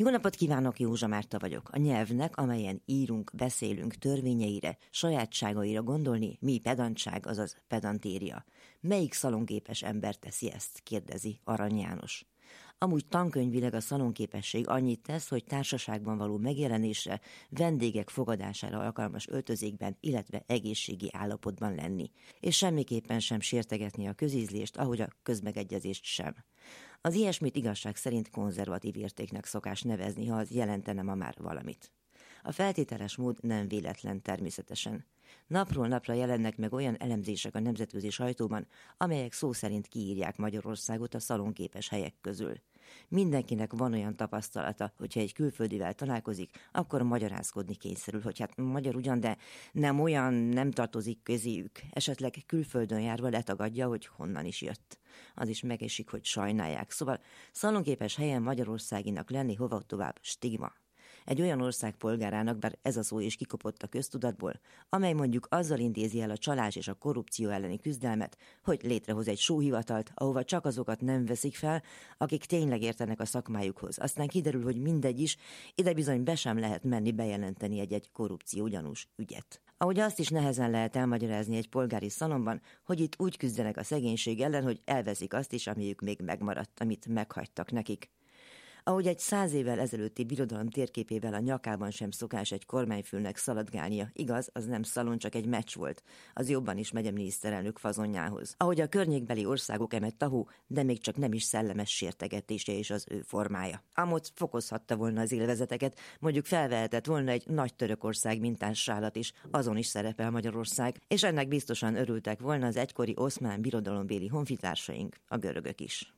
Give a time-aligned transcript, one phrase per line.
[0.00, 1.68] Jó napot kívánok, Józsa Márta vagyok.
[1.72, 8.44] A nyelvnek, amelyen írunk, beszélünk törvényeire, sajátságaira gondolni, mi pedantság, azaz pedantéria.
[8.80, 10.80] Melyik szalonképes ember teszi ezt?
[10.80, 12.26] kérdezi Arany János.
[12.78, 20.42] Amúgy tankönyvileg a szalonképesség annyit tesz, hogy társaságban való megjelenésre, vendégek fogadására alkalmas öltözékben, illetve
[20.46, 26.34] egészségi állapotban lenni, és semmiképpen sem sértegetni a közízlést, ahogy a közmegegyezést sem.
[27.00, 31.92] Az ilyesmit igazság szerint konzervatív értéknek szokás nevezni, ha az jelentene ma már valamit.
[32.48, 35.04] A feltételes mód nem véletlen természetesen.
[35.46, 38.66] Napról napra jelennek meg olyan elemzések a nemzetközi sajtóban,
[38.96, 42.54] amelyek szó szerint kiírják Magyarországot a szalonképes helyek közül.
[43.08, 49.20] Mindenkinek van olyan tapasztalata, hogyha egy külföldivel találkozik, akkor magyarázkodni kényszerül, hogy hát magyar ugyan,
[49.20, 49.36] de
[49.72, 51.80] nem olyan, nem tartozik közéjük.
[51.90, 54.98] Esetleg külföldön járva letagadja, hogy honnan is jött.
[55.34, 56.90] Az is megesik, hogy sajnálják.
[56.90, 57.20] Szóval
[57.52, 60.72] szalonképes helyen Magyarországinak lenni hova tovább stigma
[61.24, 65.78] egy olyan ország polgárának, bár ez a szó is kikopott a köztudatból, amely mondjuk azzal
[65.78, 70.64] intézi el a csalás és a korrupció elleni küzdelmet, hogy létrehoz egy sóhivatalt, ahova csak
[70.64, 71.82] azokat nem veszik fel,
[72.18, 73.98] akik tényleg értenek a szakmájukhoz.
[73.98, 75.36] Aztán kiderül, hogy mindegy is,
[75.74, 79.60] ide bizony be sem lehet menni bejelenteni egy-egy korrupció gyanús ügyet.
[79.80, 84.40] Ahogy azt is nehezen lehet elmagyarázni egy polgári szalomban, hogy itt úgy küzdenek a szegénység
[84.40, 88.10] ellen, hogy elveszik azt is, amiük még megmaradt, amit meghagytak nekik.
[88.88, 94.50] Ahogy egy száz évvel ezelőtti birodalom térképével a nyakában sem szokás egy kormányfőnek szaladgálnia, igaz,
[94.52, 96.02] az nem szalon, csak egy meccs volt,
[96.34, 98.54] az jobban is megy a miniszterelnök fazonjához.
[98.56, 103.06] Ahogy a környékbeli országok emet tahó, de még csak nem is szellemes sértegetése és az
[103.10, 103.82] ő formája.
[103.94, 109.76] Amot fokozhatta volna az élvezeteket, mondjuk felvehetett volna egy nagy Törökország mintás sálat is, azon
[109.76, 115.80] is szerepel Magyarország, és ennek biztosan örültek volna az egykori oszmán birodalombéli honfitársaink, a görögök
[115.80, 116.12] is.